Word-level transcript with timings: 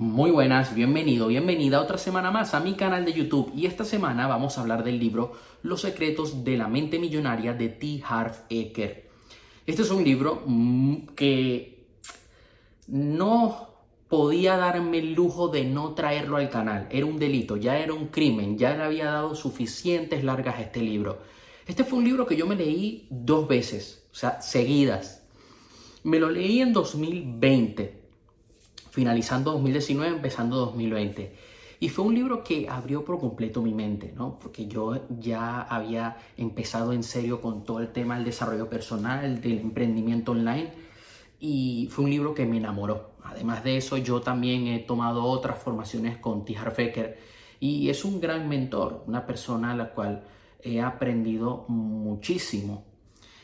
Muy 0.00 0.30
buenas, 0.30 0.76
bienvenido, 0.76 1.26
bienvenida 1.26 1.80
otra 1.80 1.98
semana 1.98 2.30
más 2.30 2.54
a 2.54 2.60
mi 2.60 2.74
canal 2.74 3.04
de 3.04 3.12
YouTube 3.12 3.50
y 3.56 3.66
esta 3.66 3.84
semana 3.84 4.28
vamos 4.28 4.56
a 4.56 4.60
hablar 4.60 4.84
del 4.84 5.00
libro 5.00 5.32
Los 5.64 5.80
secretos 5.80 6.44
de 6.44 6.56
la 6.56 6.68
mente 6.68 7.00
millonaria 7.00 7.52
de 7.52 7.68
T. 7.68 8.00
Harv 8.08 8.32
Eker. 8.48 9.10
Este 9.66 9.82
es 9.82 9.90
un 9.90 10.04
libro 10.04 10.44
mm, 10.46 10.98
que 11.16 11.84
no 12.86 13.70
podía 14.06 14.56
darme 14.56 15.00
el 15.00 15.14
lujo 15.14 15.48
de 15.48 15.64
no 15.64 15.94
traerlo 15.94 16.36
al 16.36 16.48
canal, 16.48 16.86
era 16.92 17.04
un 17.04 17.18
delito, 17.18 17.56
ya 17.56 17.76
era 17.76 17.92
un 17.92 18.06
crimen, 18.06 18.56
ya 18.56 18.76
le 18.76 18.84
había 18.84 19.06
dado 19.06 19.34
suficientes 19.34 20.22
largas 20.22 20.58
a 20.58 20.62
este 20.62 20.80
libro. 20.80 21.18
Este 21.66 21.82
fue 21.82 21.98
un 21.98 22.04
libro 22.04 22.24
que 22.24 22.36
yo 22.36 22.46
me 22.46 22.54
leí 22.54 23.08
dos 23.10 23.48
veces, 23.48 24.06
o 24.12 24.14
sea, 24.14 24.40
seguidas. 24.42 25.24
Me 26.04 26.20
lo 26.20 26.30
leí 26.30 26.60
en 26.60 26.72
2020 26.72 27.97
finalizando 28.98 29.52
2019, 29.52 30.16
empezando 30.16 30.56
2020. 30.56 31.32
Y 31.78 31.88
fue 31.88 32.04
un 32.04 32.16
libro 32.16 32.42
que 32.42 32.68
abrió 32.68 33.04
por 33.04 33.20
completo 33.20 33.62
mi 33.62 33.72
mente, 33.72 34.12
¿no? 34.12 34.40
Porque 34.40 34.66
yo 34.66 35.06
ya 35.20 35.60
había 35.60 36.16
empezado 36.36 36.92
en 36.92 37.04
serio 37.04 37.40
con 37.40 37.62
todo 37.62 37.78
el 37.78 37.92
tema 37.92 38.16
del 38.16 38.24
desarrollo 38.24 38.68
personal, 38.68 39.40
del 39.40 39.60
emprendimiento 39.60 40.32
online, 40.32 40.72
y 41.38 41.86
fue 41.92 42.06
un 42.06 42.10
libro 42.10 42.34
que 42.34 42.44
me 42.44 42.56
enamoró. 42.56 43.12
Además 43.22 43.62
de 43.62 43.76
eso, 43.76 43.96
yo 43.98 44.20
también 44.20 44.66
he 44.66 44.80
tomado 44.80 45.22
otras 45.22 45.62
formaciones 45.62 46.16
con 46.16 46.44
T. 46.44 46.56
Harv 46.56 46.74
y 47.60 47.90
es 47.90 48.04
un 48.04 48.20
gran 48.20 48.48
mentor, 48.48 49.04
una 49.06 49.26
persona 49.26 49.70
a 49.70 49.76
la 49.76 49.90
cual 49.90 50.24
he 50.60 50.80
aprendido 50.80 51.66
muchísimo 51.68 52.84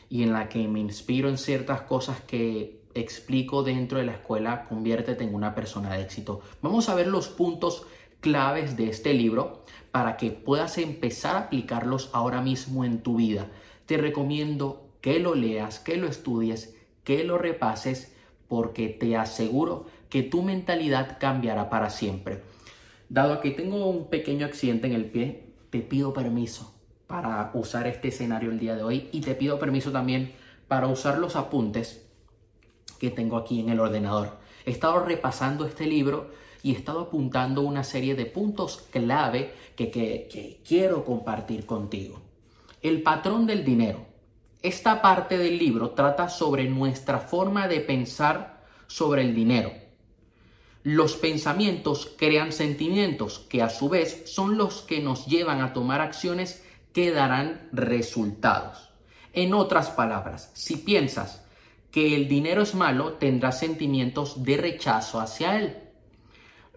y 0.09 0.23
en 0.23 0.33
la 0.33 0.49
que 0.49 0.67
me 0.67 0.81
inspiro 0.81 1.29
en 1.29 1.37
ciertas 1.37 1.83
cosas 1.83 2.19
que 2.19 2.84
explico 2.95 3.61
dentro 3.61 3.99
de 3.99 4.05
la 4.05 4.13
escuela 4.13 4.65
Conviértete 4.65 5.23
en 5.23 5.35
una 5.35 5.53
persona 5.53 5.93
de 5.93 6.01
éxito. 6.01 6.41
Vamos 6.61 6.89
a 6.89 6.95
ver 6.95 7.07
los 7.07 7.27
puntos 7.27 7.85
claves 8.21 8.75
de 8.75 8.89
este 8.89 9.13
libro 9.13 9.63
para 9.91 10.17
que 10.17 10.31
puedas 10.31 10.77
empezar 10.77 11.35
a 11.35 11.39
aplicarlos 11.41 12.09
ahora 12.13 12.41
mismo 12.41 12.83
en 12.83 13.03
tu 13.03 13.17
vida. 13.17 13.47
Te 13.85 13.97
recomiendo 13.97 14.87
que 15.01 15.19
lo 15.19 15.35
leas, 15.35 15.79
que 15.79 15.97
lo 15.97 16.07
estudies, 16.07 16.75
que 17.03 17.23
lo 17.23 17.37
repases, 17.37 18.15
porque 18.47 18.87
te 18.87 19.15
aseguro 19.15 19.85
que 20.09 20.23
tu 20.23 20.41
mentalidad 20.41 21.17
cambiará 21.19 21.69
para 21.69 21.89
siempre. 21.89 22.41
Dado 23.09 23.41
que 23.41 23.51
tengo 23.51 23.87
un 23.87 24.09
pequeño 24.09 24.45
accidente 24.45 24.87
en 24.87 24.93
el 24.93 25.05
pie, 25.05 25.43
te 25.69 25.79
pido 25.79 26.13
permiso 26.13 26.73
para 27.07 27.51
usar 27.53 27.85
este 27.85 28.07
escenario 28.07 28.49
el 28.49 28.59
día 28.59 28.75
de 28.75 28.83
hoy 28.83 29.09
y 29.11 29.21
te 29.21 29.35
pido 29.35 29.59
permiso 29.59 29.91
también 29.91 30.33
para 30.67 30.87
usar 30.87 31.19
los 31.19 31.35
apuntes 31.35 32.04
que 32.99 33.11
tengo 33.11 33.37
aquí 33.37 33.59
en 33.59 33.69
el 33.69 33.79
ordenador. 33.79 34.37
He 34.65 34.71
estado 34.71 34.99
repasando 34.99 35.65
este 35.65 35.85
libro 35.85 36.31
y 36.63 36.73
he 36.73 36.77
estado 36.77 37.01
apuntando 37.01 37.61
una 37.61 37.83
serie 37.83 38.15
de 38.15 38.25
puntos 38.25 38.87
clave 38.89 39.53
que, 39.75 39.91
que, 39.91 40.61
quiero 40.67 41.05
compartir 41.05 41.65
contigo. 41.65 42.21
El 42.81 43.03
patrón 43.03 43.45
del 43.45 43.63
dinero. 43.63 44.07
Esta 44.63 44.99
parte 44.99 45.37
del 45.37 45.59
libro 45.59 45.91
trata 45.91 46.27
sobre 46.27 46.67
nuestra 46.67 47.19
forma 47.19 47.67
de 47.67 47.81
pensar 47.81 48.65
sobre 48.87 49.21
el 49.21 49.35
dinero. 49.35 49.71
Los 50.81 51.15
pensamientos 51.15 52.11
crean 52.17 52.51
sentimientos 52.51 53.39
que 53.47 53.61
a 53.61 53.69
su 53.69 53.89
vez 53.89 54.23
son 54.25 54.57
los 54.57 54.81
que 54.81 55.01
nos 55.01 55.27
llevan 55.27 55.61
a 55.61 55.71
tomar 55.71 56.01
acciones 56.01 56.63
que 56.93 57.11
darán 57.11 57.69
resultados. 57.73 58.89
En 59.33 59.53
otras 59.53 59.91
palabras, 59.91 60.49
si 60.55 60.77
piensas 60.77 61.44
que 61.95 62.13
el 62.13 62.27
dinero 62.27 62.61
es 62.61 62.75
malo, 62.75 63.13
tendrás 63.13 63.57
sentimientos 63.57 64.43
de 64.43 64.57
rechazo 64.57 65.21
hacia 65.21 65.57
él, 65.57 65.77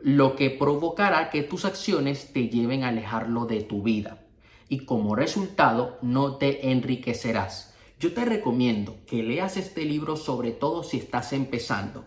lo 0.00 0.36
que 0.36 0.48
provocará 0.48 1.28
que 1.28 1.42
tus 1.42 1.64
acciones 1.64 2.32
te 2.32 2.48
lleven 2.48 2.84
a 2.84 2.90
alejarlo 2.90 3.44
de 3.44 3.62
tu 3.62 3.82
vida 3.82 4.26
y 4.68 4.84
como 4.84 5.16
resultado 5.16 5.98
no 6.02 6.36
te 6.36 6.70
enriquecerás. 6.70 7.74
Yo 7.98 8.14
te 8.14 8.24
recomiendo 8.24 8.98
que 9.08 9.24
leas 9.24 9.56
este 9.56 9.84
libro 9.84 10.14
sobre 10.14 10.52
todo 10.52 10.84
si 10.84 10.98
estás 10.98 11.32
empezando 11.32 12.04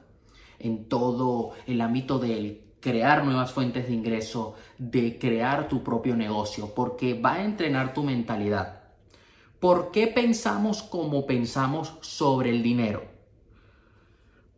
en 0.58 0.88
todo 0.88 1.52
el 1.68 1.82
ámbito 1.82 2.18
del 2.18 2.62
crear 2.80 3.26
nuevas 3.26 3.52
fuentes 3.52 3.88
de 3.88 3.94
ingreso, 3.94 4.56
de 4.78 5.20
crear 5.20 5.68
tu 5.68 5.84
propio 5.84 6.16
negocio, 6.16 6.74
porque 6.74 7.14
va 7.14 7.34
a 7.34 7.44
entrenar 7.44 7.94
tu 7.94 8.04
mentalidad 8.04 8.81
¿Por 9.62 9.92
qué 9.92 10.08
pensamos 10.08 10.82
como 10.82 11.28
pensamos 11.28 11.94
sobre 12.02 12.50
el 12.50 12.64
dinero? 12.64 13.04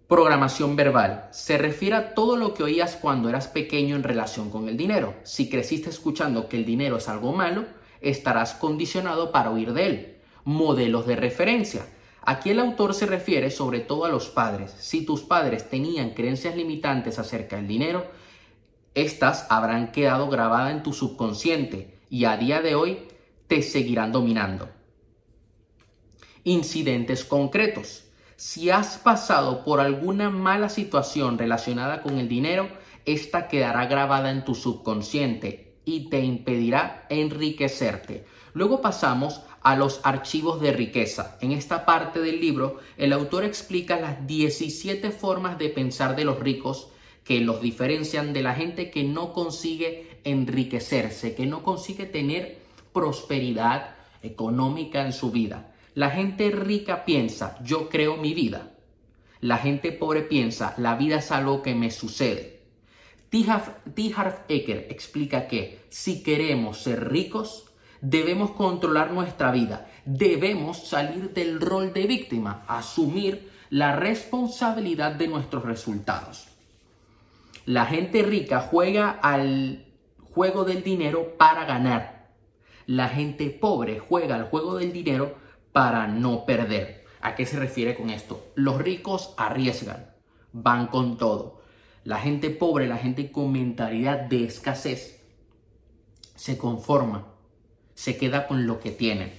Programación 0.07 0.77
verbal. 0.77 1.27
Se 1.31 1.57
refiere 1.57 1.97
a 1.97 2.13
todo 2.13 2.37
lo 2.37 2.53
que 2.53 2.63
oías 2.63 2.95
cuando 2.95 3.27
eras 3.27 3.49
pequeño 3.49 3.97
en 3.97 4.03
relación 4.03 4.49
con 4.49 4.69
el 4.69 4.77
dinero. 4.77 5.13
Si 5.23 5.49
creciste 5.49 5.89
escuchando 5.89 6.47
que 6.47 6.55
el 6.55 6.63
dinero 6.63 6.95
es 6.95 7.09
algo 7.09 7.33
malo, 7.33 7.65
estarás 7.99 8.53
condicionado 8.53 9.33
para 9.33 9.51
huir 9.51 9.73
de 9.73 9.85
él. 9.85 10.15
Modelos 10.45 11.05
de 11.05 11.17
referencia. 11.17 11.85
Aquí 12.21 12.51
el 12.51 12.61
autor 12.61 12.93
se 12.93 13.05
refiere 13.05 13.51
sobre 13.51 13.81
todo 13.81 14.05
a 14.05 14.09
los 14.09 14.29
padres. 14.29 14.71
Si 14.71 15.05
tus 15.05 15.21
padres 15.23 15.69
tenían 15.69 16.11
creencias 16.11 16.55
limitantes 16.55 17.19
acerca 17.19 17.57
del 17.57 17.67
dinero, 17.67 18.05
estas 18.95 19.47
habrán 19.49 19.91
quedado 19.91 20.29
grabadas 20.29 20.71
en 20.71 20.81
tu 20.81 20.93
subconsciente 20.93 21.99
y 22.09 22.23
a 22.23 22.37
día 22.37 22.61
de 22.61 22.75
hoy 22.75 22.99
te 23.47 23.61
seguirán 23.61 24.13
dominando 24.13 24.69
incidentes 26.43 27.23
concretos. 27.25 28.05
Si 28.35 28.69
has 28.69 28.97
pasado 28.97 29.63
por 29.63 29.79
alguna 29.79 30.29
mala 30.29 30.69
situación 30.69 31.37
relacionada 31.37 32.01
con 32.01 32.17
el 32.17 32.27
dinero, 32.27 32.67
esta 33.05 33.47
quedará 33.47 33.85
grabada 33.85 34.31
en 34.31 34.43
tu 34.43 34.55
subconsciente 34.55 35.75
y 35.85 36.09
te 36.09 36.21
impedirá 36.21 37.05
enriquecerte. 37.09 38.25
Luego 38.53 38.81
pasamos 38.81 39.41
a 39.61 39.75
los 39.75 40.01
archivos 40.03 40.61
de 40.61 40.71
riqueza. 40.71 41.37
En 41.41 41.51
esta 41.51 41.85
parte 41.85 42.19
del 42.19 42.39
libro, 42.39 42.79
el 42.97 43.13
autor 43.13 43.45
explica 43.45 43.99
las 43.99 44.27
17 44.27 45.11
formas 45.11 45.57
de 45.57 45.69
pensar 45.69 46.15
de 46.15 46.25
los 46.25 46.39
ricos 46.39 46.89
que 47.23 47.39
los 47.39 47.61
diferencian 47.61 48.33
de 48.33 48.43
la 48.43 48.53
gente 48.53 48.91
que 48.91 49.03
no 49.03 49.33
consigue 49.33 50.19
enriquecerse, 50.23 51.35
que 51.35 51.45
no 51.45 51.63
consigue 51.63 52.05
tener 52.05 52.59
prosperidad 52.91 53.95
económica 54.21 55.05
en 55.05 55.13
su 55.13 55.31
vida. 55.31 55.72
La 55.95 56.09
gente 56.09 56.49
rica 56.49 57.05
piensa, 57.05 57.57
yo 57.63 57.89
creo 57.89 58.17
mi 58.17 58.33
vida. 58.33 58.71
La 59.41 59.57
gente 59.57 59.91
pobre 59.91 60.21
piensa, 60.21 60.73
la 60.77 60.95
vida 60.95 61.17
es 61.17 61.31
algo 61.31 61.61
que 61.61 61.75
me 61.75 61.91
sucede. 61.91 62.61
T. 63.29 63.45
Harv 63.47 64.45
Eker 64.47 64.87
explica 64.89 65.47
que 65.47 65.85
si 65.89 66.23
queremos 66.23 66.79
ser 66.79 67.09
ricos, 67.11 67.71
debemos 68.01 68.51
controlar 68.51 69.11
nuestra 69.11 69.51
vida, 69.51 69.87
debemos 70.05 70.87
salir 70.87 71.31
del 71.33 71.61
rol 71.61 71.93
de 71.93 72.07
víctima, 72.07 72.63
asumir 72.67 73.51
la 73.69 73.95
responsabilidad 73.95 75.13
de 75.13 75.27
nuestros 75.27 75.63
resultados. 75.63 76.47
La 77.65 77.85
gente 77.85 78.23
rica 78.23 78.61
juega 78.61 79.09
al 79.09 79.85
juego 80.33 80.63
del 80.63 80.83
dinero 80.83 81.37
para 81.37 81.65
ganar. 81.65 82.29
La 82.85 83.09
gente 83.09 83.49
pobre 83.49 83.99
juega 83.99 84.35
al 84.35 84.45
juego 84.45 84.77
del 84.77 84.91
dinero 84.91 85.42
para 85.73 86.07
no 86.07 86.45
perder. 86.45 87.03
¿A 87.19 87.35
qué 87.35 87.45
se 87.45 87.59
refiere 87.59 87.95
con 87.95 88.09
esto? 88.09 88.51
Los 88.55 88.77
ricos 88.77 89.33
arriesgan, 89.37 90.13
van 90.53 90.87
con 90.87 91.17
todo. 91.17 91.61
La 92.03 92.19
gente 92.19 92.49
pobre, 92.49 92.87
la 92.87 92.97
gente 92.97 93.31
con 93.31 93.51
mentalidad 93.51 94.19
de 94.19 94.45
escasez, 94.45 95.21
se 96.35 96.57
conforma, 96.57 97.27
se 97.95 98.17
queda 98.17 98.47
con 98.47 98.67
lo 98.67 98.79
que 98.79 98.91
tiene. 98.91 99.33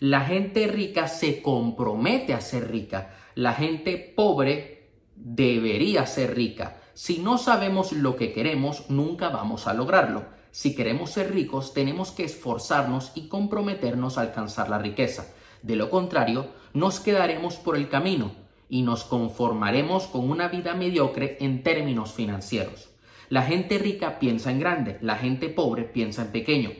La 0.00 0.20
gente 0.20 0.66
rica 0.66 1.08
se 1.08 1.42
compromete 1.42 2.34
a 2.34 2.40
ser 2.40 2.70
rica. 2.70 3.14
La 3.34 3.52
gente 3.54 3.96
pobre 4.16 4.90
debería 5.14 6.06
ser 6.06 6.34
rica. 6.34 6.80
Si 6.94 7.18
no 7.18 7.38
sabemos 7.38 7.92
lo 7.92 8.16
que 8.16 8.32
queremos, 8.32 8.90
nunca 8.90 9.28
vamos 9.28 9.66
a 9.66 9.74
lograrlo. 9.74 10.26
Si 10.50 10.74
queremos 10.74 11.10
ser 11.10 11.32
ricos, 11.32 11.74
tenemos 11.74 12.10
que 12.10 12.24
esforzarnos 12.24 13.12
y 13.14 13.28
comprometernos 13.28 14.18
a 14.18 14.22
alcanzar 14.22 14.68
la 14.68 14.78
riqueza. 14.78 15.26
De 15.62 15.76
lo 15.76 15.90
contrario, 15.90 16.48
nos 16.72 17.00
quedaremos 17.00 17.56
por 17.56 17.76
el 17.76 17.88
camino 17.88 18.32
y 18.68 18.82
nos 18.82 19.04
conformaremos 19.04 20.06
con 20.06 20.30
una 20.30 20.48
vida 20.48 20.74
mediocre 20.74 21.36
en 21.40 21.62
términos 21.62 22.12
financieros. 22.12 22.88
La 23.28 23.42
gente 23.42 23.78
rica 23.78 24.18
piensa 24.18 24.50
en 24.50 24.60
grande, 24.60 24.98
la 25.02 25.16
gente 25.16 25.48
pobre 25.48 25.84
piensa 25.84 26.22
en 26.22 26.32
pequeño. 26.32 26.70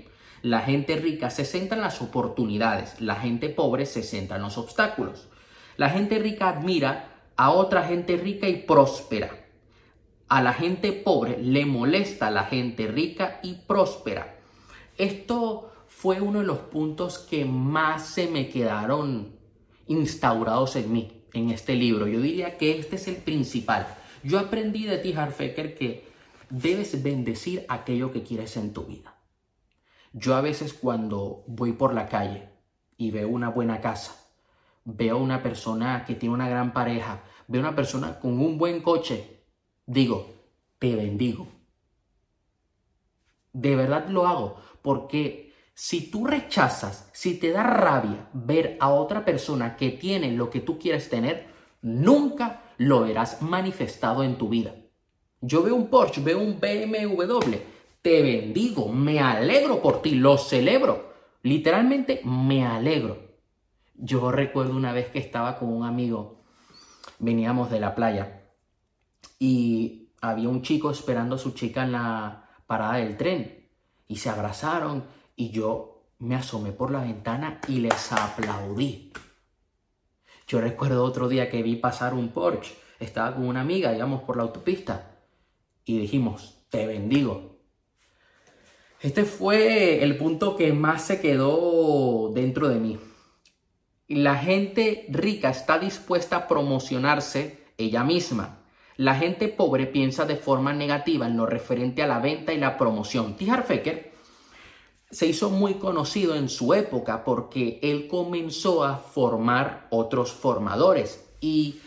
La 0.43 0.61
gente 0.61 0.97
rica 0.97 1.31
se 1.31 1.45
centra 1.45 1.77
en 1.77 1.83
las 1.83 2.01
oportunidades, 2.01 3.01
la 3.01 3.17
gente 3.17 3.49
pobre 3.49 3.87
se 3.87 4.03
centra 4.03 4.37
en 4.37 4.43
los 4.43 4.57
obstáculos. 4.57 5.29
La 5.77 5.91
gente 5.91 6.19
rica 6.19 6.49
admira 6.49 7.17
a 7.37 7.51
otra 7.51 7.83
gente 7.85 8.17
rica 8.17 8.49
y 8.49 8.57
próspera. 8.63 9.48
A 10.29 10.43
la 10.43 10.53
gente 10.53 10.93
pobre 10.93 11.39
le 11.43 11.65
molesta 11.65 12.31
la 12.31 12.45
gente 12.45 12.87
rica 12.87 13.41
y 13.43 13.55
próspera. 13.55 14.37
Esto 14.99 15.73
fue 15.87 16.21
uno 16.21 16.41
de 16.41 16.47
los 16.47 16.59
puntos 16.59 17.19
que 17.19 17.45
más 17.45 18.07
se 18.07 18.29
me 18.29 18.49
quedaron 18.49 19.37
instaurados 19.87 20.77
en 20.77 20.93
mí, 20.93 21.25
en 21.33 21.51
este 21.51 21.75
libro. 21.75 22.07
Yo 22.07 22.21
diría 22.21 22.59
que 22.59 22.79
este 22.79 22.97
es 22.97 23.09
el 23.09 23.17
principal. 23.17 23.87
Yo 24.23 24.39
aprendí 24.39 24.85
de 24.85 24.99
ti, 24.99 25.15
Harfecker, 25.15 25.75
que 25.75 26.07
debes 26.51 27.03
bendecir 27.03 27.65
aquello 27.69 28.13
que 28.13 28.23
quieres 28.23 28.57
en 28.57 28.73
tu 28.73 28.85
vida. 28.85 29.15
Yo 30.13 30.35
a 30.35 30.41
veces 30.41 30.75
cuando 30.75 31.45
voy 31.47 31.73
por 31.73 31.95
la 31.95 32.07
calle 32.07 32.49
y 32.97 33.11
veo 33.11 33.29
una 33.29 33.49
buena 33.49 33.81
casa, 33.81 34.17
veo 34.85 35.19
una 35.19 35.43
persona 35.43 36.05
que 36.07 36.15
tiene 36.15 36.35
una 36.35 36.49
gran 36.49 36.73
pareja, 36.73 37.23
veo 37.47 37.61
una 37.61 37.77
persona 37.77 38.19
con 38.19 38.39
un 38.41 38.59
buen 38.59 38.83
coche, 38.83 39.38
digo, 39.89 40.35
te 40.79 40.95
bendigo. 40.95 41.49
De 43.53 43.75
verdad 43.75 44.09
lo 44.09 44.27
hago 44.27 44.57
porque 44.83 45.53
si 45.75 46.11
tú 46.11 46.27
rechazas, 46.27 47.09
si 47.13 47.39
te 47.39 47.51
da 47.51 47.65
rabia 47.65 48.29
ver 48.33 48.77
a 48.81 48.91
otra 48.91 49.25
persona 49.25 49.77
que 49.77 49.91
tiene 49.91 50.31
lo 50.33 50.51
que 50.51 50.61
tú 50.61 50.79
quieres 50.79 51.09
tener, 51.09 51.49
nunca 51.83 52.63
lo 52.77 53.01
verás 53.01 53.43
manifestado 53.43 54.23
en 54.23 54.37
tu 54.37 54.49
vida. 54.49 54.75
Yo 55.41 55.63
veo 55.63 55.75
un 55.75 55.89
Porsche, 55.89 56.21
veo 56.21 56.39
un 56.39 56.61
BMW, 56.61 57.57
te 58.03 58.23
bendigo, 58.23 58.89
me 58.89 59.21
alegro 59.21 59.81
por 59.81 60.03
ti, 60.03 60.15
lo 60.15 60.37
celebro. 60.37 61.13
Literalmente 61.43 62.21
me 62.25 62.67
alegro. 62.67 63.19
Yo 63.95 64.31
recuerdo 64.31 64.77
una 64.77 64.93
vez 64.93 65.09
que 65.09 65.19
estaba 65.19 65.59
con 65.59 65.73
un 65.73 65.85
amigo, 65.85 66.43
veníamos 67.19 67.71
de 67.71 67.81
la 67.81 67.95
playa 67.95 68.38
y 69.39 70.09
había 70.21 70.49
un 70.49 70.63
chico 70.63 70.91
esperando 70.91 71.37
a 71.37 71.39
su 71.39 71.53
chica 71.53 71.85
en 71.85 71.93
la 71.93 72.49
parada 72.67 72.97
del 72.97 73.17
tren 73.17 73.69
y 74.07 74.17
se 74.17 74.31
abrazaron 74.31 75.05
y 75.37 75.51
yo 75.51 76.05
me 76.19 76.35
asomé 76.35 76.73
por 76.73 76.91
la 76.91 77.03
ventana 77.03 77.61
y 77.69 77.79
les 77.79 78.13
aplaudí. 78.13 79.13
Yo 80.47 80.61
recuerdo 80.61 81.05
otro 81.05 81.29
día 81.29 81.51
que 81.51 81.63
vi 81.63 81.77
pasar 81.77 82.15
un 82.15 82.31
Porsche, 82.31 82.75
estaba 82.99 83.35
con 83.35 83.47
una 83.47 83.61
amiga, 83.61 83.95
íbamos 83.95 84.23
por 84.23 84.37
la 84.37 84.43
autopista 84.43 85.19
y 85.85 85.99
dijimos, 85.99 86.65
te 86.71 86.87
bendigo. 86.87 87.59
Este 89.01 89.25
fue 89.25 90.03
el 90.03 90.17
punto 90.17 90.57
que 90.57 90.73
más 90.73 91.03
se 91.03 91.21
quedó 91.21 92.33
dentro 92.35 92.69
de 92.69 92.81
mí. 92.81 92.99
La 94.09 94.37
gente 94.37 95.07
rica 95.11 95.51
está 95.51 95.79
dispuesta 95.79 96.37
a 96.37 96.49
promocionarse 96.49 97.67
ella 97.77 98.03
misma. 98.03 98.58
La 98.99 99.15
gente 99.15 99.47
pobre 99.47 99.87
piensa 99.87 100.25
de 100.25 100.35
forma 100.35 100.73
negativa 100.73 101.29
en 101.29 101.37
lo 101.37 101.47
referente 101.47 102.03
a 102.03 102.09
la 102.09 102.19
venta 102.19 102.53
y 102.53 102.59
la 102.59 102.77
promoción. 102.77 103.37
T. 103.37 103.47
Fecker 103.63 104.13
se 105.09 105.27
hizo 105.27 105.51
muy 105.51 105.75
conocido 105.75 106.35
en 106.35 106.49
su 106.49 106.75
época 106.75 107.23
porque 107.23 107.79
él 107.81 108.09
comenzó 108.09 108.83
a 108.83 108.97
formar 108.97 109.87
otros 109.91 110.33
formadores 110.33 111.25
y 111.41 111.81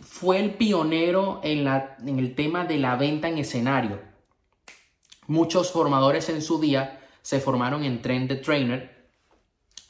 fue 0.00 0.40
el 0.40 0.54
pionero 0.54 1.40
en, 1.44 1.62
la, 1.62 1.98
en 2.04 2.18
el 2.18 2.34
tema 2.34 2.64
de 2.64 2.78
la 2.78 2.96
venta 2.96 3.28
en 3.28 3.38
escenario. 3.38 4.00
Muchos 5.28 5.70
formadores 5.70 6.28
en 6.30 6.42
su 6.42 6.60
día 6.60 7.00
se 7.22 7.38
formaron 7.38 7.84
en 7.84 8.02
Trend 8.02 8.28
the 8.28 8.36
Trainer 8.36 9.08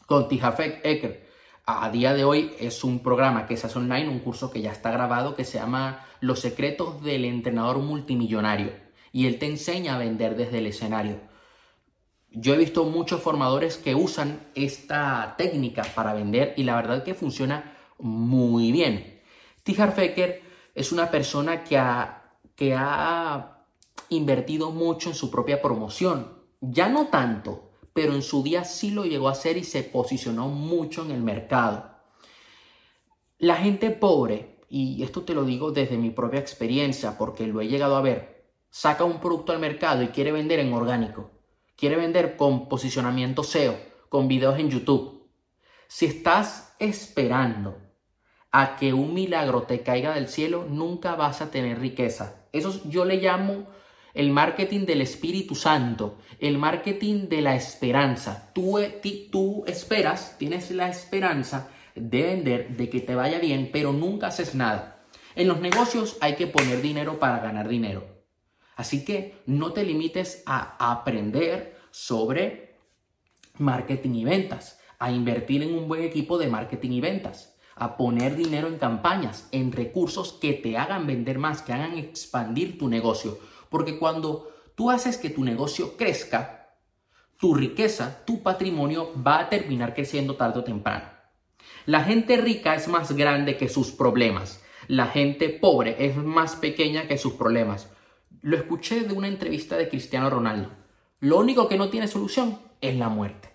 con 0.04 0.28
Tijafek 0.28 0.84
Ecker. 0.84 1.26
A 1.66 1.88
día 1.88 2.12
de 2.12 2.24
hoy 2.24 2.52
es 2.60 2.84
un 2.84 2.98
programa 2.98 3.46
que 3.46 3.56
se 3.56 3.66
hace 3.66 3.78
online, 3.78 4.10
un 4.10 4.18
curso 4.18 4.50
que 4.50 4.60
ya 4.60 4.70
está 4.70 4.90
grabado 4.90 5.34
que 5.34 5.44
se 5.44 5.56
llama 5.56 6.04
Los 6.20 6.40
secretos 6.40 7.02
del 7.02 7.24
entrenador 7.24 7.78
multimillonario. 7.78 8.72
Y 9.12 9.26
él 9.26 9.38
te 9.38 9.46
enseña 9.46 9.94
a 9.94 9.98
vender 9.98 10.36
desde 10.36 10.58
el 10.58 10.66
escenario. 10.66 11.20
Yo 12.30 12.52
he 12.52 12.58
visto 12.58 12.84
muchos 12.84 13.22
formadores 13.22 13.78
que 13.78 13.94
usan 13.94 14.40
esta 14.54 15.36
técnica 15.38 15.84
para 15.94 16.12
vender 16.12 16.52
y 16.58 16.64
la 16.64 16.76
verdad 16.76 17.02
que 17.02 17.14
funciona 17.14 17.78
muy 17.98 18.70
bien. 18.70 19.22
Tijar 19.62 19.92
Fecker 19.92 20.42
es 20.74 20.92
una 20.92 21.10
persona 21.10 21.64
que 21.64 21.78
ha, 21.78 22.34
que 22.56 22.74
ha 22.76 23.64
invertido 24.10 24.70
mucho 24.70 25.08
en 25.08 25.14
su 25.14 25.30
propia 25.30 25.62
promoción. 25.62 26.42
Ya 26.60 26.90
no 26.90 27.06
tanto, 27.06 27.70
pero 27.94 28.12
en 28.12 28.22
su 28.22 28.42
día 28.42 28.64
sí 28.64 28.90
lo 28.90 29.06
llegó 29.06 29.28
a 29.28 29.32
hacer 29.32 29.56
y 29.56 29.64
se 29.64 29.82
posicionó 29.84 30.48
mucho 30.48 31.02
en 31.04 31.12
el 31.12 31.22
mercado. 31.22 31.90
La 33.38 33.56
gente 33.56 33.90
pobre, 33.90 34.58
y 34.68 35.02
esto 35.02 35.22
te 35.22 35.32
lo 35.32 35.44
digo 35.44 35.70
desde 35.70 35.96
mi 35.96 36.10
propia 36.10 36.40
experiencia 36.40 37.16
porque 37.16 37.46
lo 37.46 37.60
he 37.60 37.68
llegado 37.68 37.96
a 37.96 38.02
ver, 38.02 38.50
saca 38.68 39.04
un 39.04 39.20
producto 39.20 39.52
al 39.52 39.60
mercado 39.60 40.02
y 40.02 40.08
quiere 40.08 40.32
vender 40.32 40.58
en 40.58 40.72
orgánico. 40.72 41.30
Quiere 41.76 41.96
vender 41.96 42.36
con 42.36 42.68
posicionamiento 42.68 43.42
SEO, 43.44 43.76
con 44.08 44.28
videos 44.28 44.58
en 44.58 44.70
YouTube. 44.70 45.28
Si 45.86 46.06
estás 46.06 46.74
esperando 46.80 47.78
a 48.50 48.76
que 48.76 48.92
un 48.92 49.14
milagro 49.14 49.62
te 49.62 49.82
caiga 49.82 50.14
del 50.14 50.28
cielo, 50.28 50.66
nunca 50.68 51.14
vas 51.14 51.40
a 51.40 51.50
tener 51.50 51.78
riqueza. 51.78 52.46
Eso 52.52 52.80
yo 52.88 53.04
le 53.04 53.16
llamo 53.16 53.66
el 54.14 54.30
marketing 54.30 54.86
del 54.86 55.00
Espíritu 55.00 55.54
Santo, 55.54 56.18
el 56.38 56.56
marketing 56.56 57.28
de 57.28 57.42
la 57.42 57.56
esperanza. 57.56 58.50
Tú, 58.54 58.78
eh, 58.78 59.00
tú 59.30 59.64
esperas, 59.66 60.36
tienes 60.38 60.70
la 60.70 60.88
esperanza 60.88 61.70
de 61.94 62.22
vender, 62.22 62.76
de 62.76 62.88
que 62.88 63.00
te 63.00 63.14
vaya 63.14 63.38
bien, 63.38 63.70
pero 63.72 63.92
nunca 63.92 64.28
haces 64.28 64.54
nada. 64.54 65.04
En 65.34 65.48
los 65.48 65.60
negocios 65.60 66.16
hay 66.20 66.36
que 66.36 66.46
poner 66.46 66.80
dinero 66.80 67.18
para 67.18 67.40
ganar 67.40 67.68
dinero. 67.68 68.06
Así 68.76 69.04
que 69.04 69.42
no 69.46 69.72
te 69.72 69.84
limites 69.84 70.42
a 70.46 70.76
aprender 70.92 71.76
sobre 71.90 72.78
marketing 73.58 74.14
y 74.14 74.24
ventas, 74.24 74.80
a 74.98 75.10
invertir 75.10 75.62
en 75.62 75.74
un 75.74 75.88
buen 75.88 76.02
equipo 76.02 76.38
de 76.38 76.48
marketing 76.48 76.90
y 76.92 77.00
ventas 77.00 77.54
a 77.76 77.96
poner 77.96 78.36
dinero 78.36 78.68
en 78.68 78.78
campañas, 78.78 79.48
en 79.52 79.72
recursos 79.72 80.32
que 80.34 80.52
te 80.52 80.78
hagan 80.78 81.06
vender 81.06 81.38
más, 81.38 81.62
que 81.62 81.72
hagan 81.72 81.98
expandir 81.98 82.78
tu 82.78 82.88
negocio. 82.88 83.38
Porque 83.74 83.98
cuando 83.98 84.52
tú 84.76 84.88
haces 84.88 85.18
que 85.18 85.30
tu 85.30 85.42
negocio 85.42 85.96
crezca, 85.96 86.76
tu 87.40 87.56
riqueza, 87.56 88.22
tu 88.24 88.40
patrimonio 88.40 89.10
va 89.20 89.40
a 89.40 89.48
terminar 89.48 89.94
creciendo 89.94 90.36
tarde 90.36 90.60
o 90.60 90.62
temprano. 90.62 91.06
La 91.84 92.04
gente 92.04 92.36
rica 92.36 92.76
es 92.76 92.86
más 92.86 93.16
grande 93.16 93.56
que 93.56 93.68
sus 93.68 93.90
problemas. 93.90 94.62
La 94.86 95.08
gente 95.08 95.48
pobre 95.48 95.96
es 95.98 96.14
más 96.14 96.54
pequeña 96.54 97.08
que 97.08 97.18
sus 97.18 97.32
problemas. 97.32 97.90
Lo 98.42 98.56
escuché 98.56 99.00
de 99.00 99.12
una 99.12 99.26
entrevista 99.26 99.76
de 99.76 99.88
Cristiano 99.88 100.30
Ronaldo. 100.30 100.70
Lo 101.18 101.38
único 101.38 101.66
que 101.66 101.76
no 101.76 101.88
tiene 101.88 102.06
solución 102.06 102.60
es 102.80 102.94
la 102.94 103.08
muerte. 103.08 103.48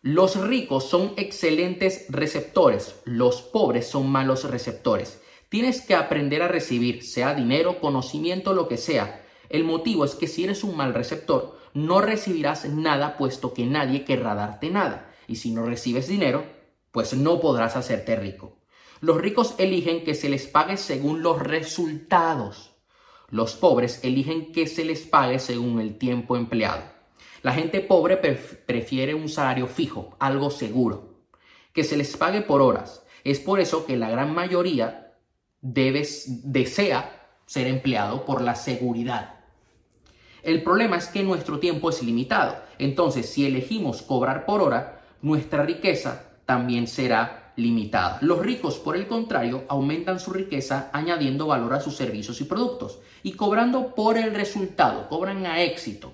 Los 0.00 0.40
ricos 0.40 0.88
son 0.88 1.12
excelentes 1.18 2.06
receptores, 2.08 3.02
los 3.04 3.42
pobres 3.42 3.86
son 3.86 4.08
malos 4.08 4.44
receptores. 4.44 5.20
Tienes 5.48 5.80
que 5.80 5.94
aprender 5.94 6.42
a 6.42 6.48
recibir, 6.48 7.02
sea 7.02 7.34
dinero, 7.34 7.80
conocimiento, 7.80 8.52
lo 8.52 8.68
que 8.68 8.76
sea. 8.76 9.24
El 9.48 9.64
motivo 9.64 10.04
es 10.04 10.14
que 10.14 10.26
si 10.26 10.44
eres 10.44 10.62
un 10.62 10.76
mal 10.76 10.92
receptor, 10.92 11.58
no 11.72 12.00
recibirás 12.00 12.68
nada 12.68 13.16
puesto 13.16 13.54
que 13.54 13.64
nadie 13.64 14.04
querrá 14.04 14.34
darte 14.34 14.68
nada. 14.68 15.10
Y 15.26 15.36
si 15.36 15.52
no 15.52 15.64
recibes 15.64 16.06
dinero, 16.06 16.44
pues 16.92 17.14
no 17.14 17.40
podrás 17.40 17.76
hacerte 17.76 18.16
rico. 18.16 18.58
Los 19.00 19.16
ricos 19.18 19.54
eligen 19.58 20.04
que 20.04 20.14
se 20.14 20.28
les 20.28 20.46
pague 20.46 20.76
según 20.76 21.22
los 21.22 21.40
resultados. 21.40 22.74
Los 23.30 23.54
pobres 23.54 24.00
eligen 24.02 24.52
que 24.52 24.66
se 24.66 24.84
les 24.84 25.02
pague 25.02 25.38
según 25.38 25.80
el 25.80 25.96
tiempo 25.96 26.36
empleado. 26.36 26.82
La 27.42 27.52
gente 27.52 27.80
pobre 27.80 28.16
prefiere 28.16 29.14
un 29.14 29.28
salario 29.28 29.66
fijo, 29.66 30.16
algo 30.18 30.50
seguro, 30.50 31.20
que 31.72 31.84
se 31.84 31.96
les 31.96 32.16
pague 32.16 32.42
por 32.42 32.60
horas. 32.60 33.04
Es 33.22 33.38
por 33.38 33.60
eso 33.60 33.86
que 33.86 33.96
la 33.96 34.10
gran 34.10 34.34
mayoría 34.34 35.07
desea 35.60 37.28
ser 37.46 37.66
empleado 37.66 38.24
por 38.24 38.42
la 38.42 38.54
seguridad. 38.54 39.34
El 40.42 40.62
problema 40.62 40.96
es 40.96 41.08
que 41.08 41.22
nuestro 41.22 41.58
tiempo 41.58 41.90
es 41.90 42.02
limitado. 42.02 42.56
Entonces, 42.78 43.28
si 43.28 43.46
elegimos 43.46 44.02
cobrar 44.02 44.46
por 44.46 44.62
hora, 44.62 45.00
nuestra 45.20 45.64
riqueza 45.64 46.24
también 46.46 46.86
será 46.86 47.52
limitada. 47.56 48.18
Los 48.22 48.38
ricos, 48.38 48.78
por 48.78 48.96
el 48.96 49.08
contrario, 49.08 49.64
aumentan 49.68 50.20
su 50.20 50.32
riqueza 50.32 50.90
añadiendo 50.92 51.48
valor 51.48 51.74
a 51.74 51.80
sus 51.80 51.96
servicios 51.96 52.40
y 52.40 52.44
productos 52.44 53.00
y 53.22 53.32
cobrando 53.32 53.94
por 53.94 54.16
el 54.16 54.32
resultado, 54.32 55.08
cobran 55.08 55.44
a 55.44 55.62
éxito. 55.62 56.12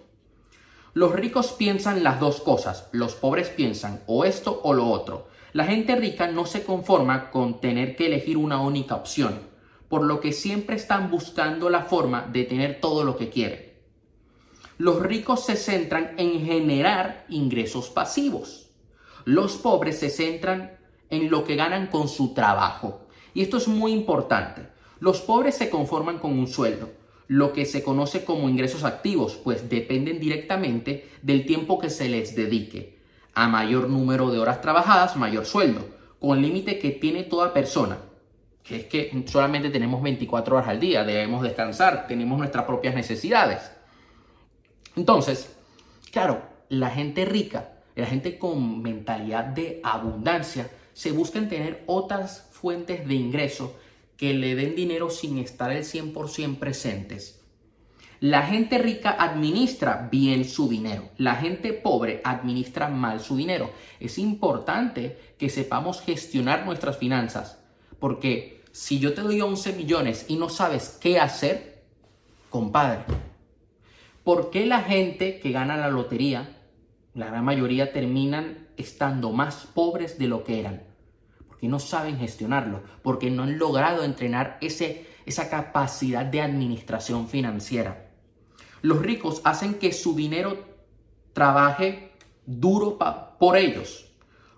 Los 0.94 1.12
ricos 1.12 1.52
piensan 1.52 2.02
las 2.02 2.18
dos 2.18 2.40
cosas, 2.40 2.88
los 2.92 3.14
pobres 3.14 3.50
piensan 3.50 4.00
o 4.06 4.24
esto 4.24 4.60
o 4.62 4.72
lo 4.72 4.88
otro. 4.88 5.28
La 5.54 5.66
gente 5.66 5.94
rica 5.94 6.26
no 6.26 6.46
se 6.46 6.64
conforma 6.64 7.30
con 7.30 7.60
tener 7.60 7.94
que 7.94 8.06
elegir 8.06 8.36
una 8.36 8.60
única 8.60 8.96
opción, 8.96 9.38
por 9.88 10.02
lo 10.02 10.18
que 10.18 10.32
siempre 10.32 10.74
están 10.74 11.12
buscando 11.12 11.70
la 11.70 11.82
forma 11.82 12.28
de 12.32 12.42
tener 12.42 12.80
todo 12.80 13.04
lo 13.04 13.16
que 13.16 13.30
quieren. 13.30 13.72
Los 14.78 15.00
ricos 15.00 15.46
se 15.46 15.54
centran 15.54 16.16
en 16.18 16.44
generar 16.44 17.24
ingresos 17.28 17.88
pasivos. 17.88 18.72
Los 19.24 19.52
pobres 19.52 20.00
se 20.00 20.10
centran 20.10 20.76
en 21.08 21.30
lo 21.30 21.44
que 21.44 21.54
ganan 21.54 21.86
con 21.86 22.08
su 22.08 22.34
trabajo. 22.34 23.06
Y 23.32 23.42
esto 23.42 23.58
es 23.58 23.68
muy 23.68 23.92
importante. 23.92 24.66
Los 24.98 25.20
pobres 25.20 25.54
se 25.54 25.70
conforman 25.70 26.18
con 26.18 26.36
un 26.36 26.48
sueldo 26.48 26.90
lo 27.28 27.52
que 27.52 27.64
se 27.64 27.82
conoce 27.82 28.24
como 28.24 28.48
ingresos 28.48 28.84
activos, 28.84 29.36
pues 29.42 29.70
dependen 29.70 30.20
directamente 30.20 31.08
del 31.22 31.46
tiempo 31.46 31.78
que 31.78 31.88
se 31.88 32.08
les 32.08 32.34
dedique. 32.34 32.98
A 33.34 33.48
mayor 33.48 33.88
número 33.88 34.30
de 34.30 34.38
horas 34.38 34.60
trabajadas, 34.60 35.16
mayor 35.16 35.44
sueldo, 35.44 35.86
con 36.20 36.40
límite 36.40 36.78
que 36.78 36.90
tiene 36.90 37.24
toda 37.24 37.52
persona. 37.52 37.98
que 38.62 38.76
es 38.76 38.84
que 38.86 39.24
solamente 39.26 39.68
tenemos 39.68 40.02
24 40.02 40.56
horas 40.56 40.68
al 40.68 40.80
día, 40.80 41.04
debemos 41.04 41.42
descansar, 41.42 42.06
tenemos 42.08 42.38
nuestras 42.38 42.64
propias 42.64 42.94
necesidades. 42.94 43.70
Entonces, 44.96 45.54
claro, 46.10 46.40
la 46.70 46.88
gente 46.88 47.26
rica, 47.26 47.72
la 47.94 48.06
gente 48.06 48.38
con 48.38 48.80
mentalidad 48.80 49.44
de 49.44 49.80
abundancia, 49.84 50.70
se 50.94 51.12
buscan 51.12 51.48
tener 51.48 51.82
otras 51.86 52.48
fuentes 52.52 53.06
de 53.06 53.14
ingreso 53.14 53.76
que 54.16 54.32
le 54.32 54.54
den 54.54 54.74
dinero 54.74 55.10
sin 55.10 55.38
estar 55.38 55.70
el 55.72 55.84
100% 55.84 56.58
presentes. 56.58 57.43
La 58.20 58.42
gente 58.42 58.78
rica 58.78 59.16
administra 59.18 60.08
bien 60.10 60.44
su 60.44 60.68
dinero. 60.68 61.10
La 61.18 61.34
gente 61.34 61.72
pobre 61.72 62.20
administra 62.24 62.88
mal 62.88 63.20
su 63.20 63.36
dinero. 63.36 63.70
Es 64.00 64.18
importante 64.18 65.34
que 65.38 65.50
sepamos 65.50 66.00
gestionar 66.00 66.64
nuestras 66.64 66.96
finanzas. 66.96 67.58
Porque 67.98 68.62
si 68.72 68.98
yo 68.98 69.14
te 69.14 69.22
doy 69.22 69.40
11 69.40 69.72
millones 69.74 70.26
y 70.28 70.36
no 70.36 70.48
sabes 70.48 70.98
qué 71.00 71.18
hacer, 71.20 71.82
compadre, 72.50 73.04
¿por 74.22 74.50
qué 74.50 74.66
la 74.66 74.82
gente 74.82 75.38
que 75.40 75.52
gana 75.52 75.76
la 75.76 75.90
lotería, 75.90 76.56
la 77.14 77.26
gran 77.26 77.44
mayoría 77.44 77.92
terminan 77.92 78.68
estando 78.76 79.32
más 79.32 79.66
pobres 79.74 80.18
de 80.18 80.28
lo 80.28 80.44
que 80.44 80.60
eran? 80.60 80.82
Porque 81.46 81.68
no 81.68 81.78
saben 81.78 82.18
gestionarlo, 82.18 82.82
porque 83.02 83.30
no 83.30 83.44
han 83.44 83.58
logrado 83.58 84.02
entrenar 84.02 84.58
ese, 84.60 85.06
esa 85.26 85.48
capacidad 85.48 86.24
de 86.24 86.40
administración 86.40 87.28
financiera. 87.28 88.03
Los 88.84 89.00
ricos 89.00 89.40
hacen 89.44 89.76
que 89.76 89.94
su 89.94 90.14
dinero 90.14 90.58
trabaje 91.32 92.12
duro 92.44 92.98
por 93.38 93.56
ellos. 93.56 94.12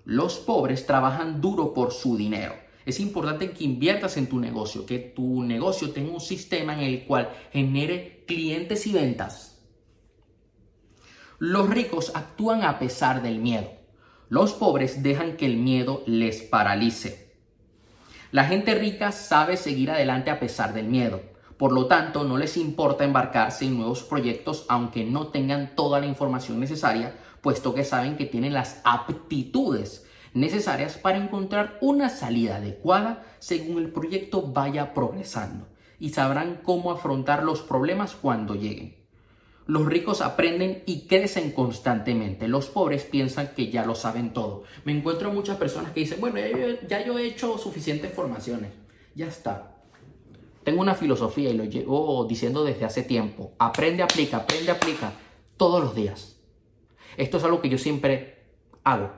Los 0.04 0.38
pobres 0.38 0.85
trabajan 0.85 1.40
duro 1.40 1.73
por 1.73 1.92
su 1.92 2.16
dinero. 2.16 2.52
Es 2.85 2.99
importante 2.99 3.52
que 3.52 3.62
inviertas 3.62 4.16
en 4.16 4.28
tu 4.28 4.40
negocio, 4.40 4.85
que 4.85 4.99
tu 4.99 5.45
negocio 5.45 5.92
tenga 5.92 6.11
un 6.11 6.21
sistema 6.21 6.75
en 6.75 6.80
el 6.80 7.04
cual 7.04 7.30
genere 7.52 8.25
clientes 8.26 8.88
y 8.88 8.95
ventas. 8.95 9.62
Los 11.38 11.71
ricos 11.71 12.11
actúan 12.12 12.64
a 12.64 12.80
pesar 12.80 13.23
del 13.23 13.38
miedo. 13.38 13.71
Los 14.28 14.54
pobres 14.54 15.04
dejan 15.04 15.37
que 15.37 15.47
el 15.47 15.56
miedo 15.56 16.02
les 16.04 16.42
paralice. 16.42 17.33
La 18.33 18.47
gente 18.47 18.75
rica 18.75 19.12
sabe 19.12 19.56
seguir 19.56 19.92
adelante 19.92 20.33
a 20.33 20.40
pesar 20.40 20.75
del 20.75 20.87
miedo. 20.88 21.35
Por 21.56 21.72
lo 21.72 21.86
tanto, 21.86 22.25
no 22.25 22.36
les 22.36 22.56
importa 22.56 23.04
embarcarse 23.04 23.64
en 23.64 23.76
nuevos 23.78 24.02
proyectos 24.02 24.66
aunque 24.68 25.04
no 25.04 25.28
tengan 25.28 25.75
toda 25.75 26.00
la 26.00 26.06
información 26.06 26.60
necesaria, 26.60 27.16
puesto 27.40 27.75
que 27.75 27.84
saben 27.84 28.16
que 28.16 28.26
tienen 28.26 28.52
las 28.52 28.80
aptitudes 28.84 30.06
necesarias 30.34 30.98
para 30.98 31.16
encontrar 31.16 31.78
una 31.80 32.10
salida 32.10 32.56
adecuada 32.56 33.25
según 33.38 33.78
el 33.78 33.90
proyecto 33.90 34.42
vaya 34.42 34.92
progresando 34.92 35.66
y 35.98 36.10
sabrán 36.10 36.60
cómo 36.62 36.92
afrontar 36.92 37.42
los 37.42 37.62
problemas 37.62 38.14
cuando 38.14 38.54
lleguen. 38.54 38.96
Los 39.66 39.86
ricos 39.86 40.20
aprenden 40.20 40.82
y 40.86 41.06
crecen 41.06 41.50
constantemente. 41.50 42.46
Los 42.46 42.66
pobres 42.66 43.02
piensan 43.02 43.48
que 43.56 43.70
ya 43.70 43.84
lo 43.84 43.94
saben 43.94 44.32
todo. 44.32 44.62
Me 44.84 44.92
encuentro 44.92 45.32
muchas 45.32 45.56
personas 45.56 45.92
que 45.92 46.00
dicen, 46.00 46.20
bueno, 46.20 46.38
ya 46.38 46.48
yo, 46.50 46.66
ya 46.86 47.04
yo 47.04 47.18
he 47.18 47.26
hecho 47.26 47.58
suficientes 47.58 48.12
formaciones. 48.12 48.70
Ya 49.16 49.26
está. 49.26 49.75
Tengo 50.66 50.80
una 50.80 50.96
filosofía 50.96 51.50
y 51.50 51.56
lo 51.56 51.62
llevo 51.62 52.25
diciendo 52.25 52.64
desde 52.64 52.85
hace 52.85 53.04
tiempo. 53.04 53.52
Aprende, 53.56 54.02
aplica, 54.02 54.38
aprende, 54.38 54.73
aplica, 54.73 55.12
todos 55.56 55.80
los 55.80 55.94
días. 55.94 56.40
Esto 57.16 57.37
es 57.37 57.44
algo 57.44 57.62
que 57.62 57.68
yo 57.68 57.78
siempre 57.78 58.46
hago, 58.82 59.12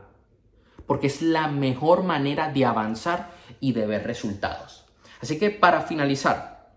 porque 0.86 1.06
es 1.06 1.22
la 1.22 1.48
mejor 1.48 2.02
manera 2.02 2.52
de 2.52 2.66
avanzar 2.66 3.32
y 3.60 3.72
de 3.72 3.86
ver 3.86 4.04
resultados. 4.04 4.84
Así 5.22 5.38
que 5.38 5.48
para 5.48 5.80
finalizar, 5.80 6.74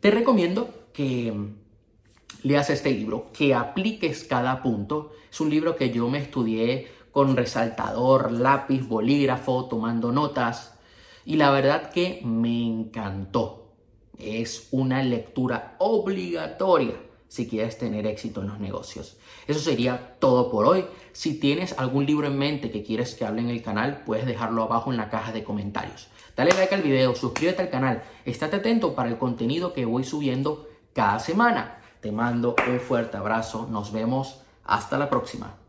te 0.00 0.10
recomiendo 0.10 0.88
que 0.94 1.50
leas 2.44 2.70
este 2.70 2.92
libro, 2.92 3.30
que 3.30 3.54
apliques 3.54 4.24
cada 4.24 4.62
punto. 4.62 5.12
Es 5.30 5.38
un 5.42 5.50
libro 5.50 5.76
que 5.76 5.90
yo 5.90 6.08
me 6.08 6.16
estudié 6.16 6.90
con 7.10 7.36
resaltador, 7.36 8.32
lápiz, 8.32 8.88
bolígrafo, 8.88 9.66
tomando 9.66 10.12
notas. 10.12 10.78
Y 11.26 11.36
la 11.36 11.50
verdad 11.50 11.90
que 11.90 12.22
me 12.24 12.64
encantó 12.64 13.61
es 14.22 14.68
una 14.70 15.02
lectura 15.02 15.76
obligatoria 15.78 16.94
si 17.28 17.48
quieres 17.48 17.78
tener 17.78 18.06
éxito 18.06 18.42
en 18.42 18.48
los 18.48 18.60
negocios. 18.60 19.16
Eso 19.46 19.58
sería 19.58 20.16
todo 20.18 20.50
por 20.50 20.66
hoy. 20.66 20.84
Si 21.12 21.40
tienes 21.40 21.78
algún 21.78 22.04
libro 22.04 22.26
en 22.26 22.38
mente 22.38 22.70
que 22.70 22.82
quieres 22.82 23.14
que 23.14 23.24
hable 23.24 23.40
en 23.40 23.48
el 23.48 23.62
canal, 23.62 24.02
puedes 24.04 24.26
dejarlo 24.26 24.62
abajo 24.62 24.90
en 24.90 24.98
la 24.98 25.08
caja 25.08 25.32
de 25.32 25.42
comentarios. 25.42 26.08
Dale 26.36 26.52
like 26.52 26.74
al 26.74 26.82
video, 26.82 27.14
suscríbete 27.14 27.62
al 27.62 27.70
canal, 27.70 28.02
estate 28.26 28.56
atento 28.56 28.94
para 28.94 29.08
el 29.08 29.16
contenido 29.18 29.72
que 29.72 29.86
voy 29.86 30.04
subiendo 30.04 30.68
cada 30.92 31.18
semana. 31.20 31.78
Te 32.00 32.12
mando 32.12 32.54
un 32.68 32.80
fuerte 32.80 33.16
abrazo, 33.16 33.66
nos 33.70 33.92
vemos, 33.92 34.42
hasta 34.64 34.98
la 34.98 35.08
próxima. 35.08 35.61